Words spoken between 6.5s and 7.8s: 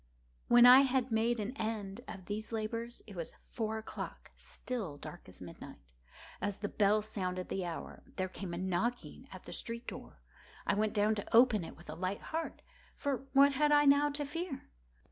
the bell sounded the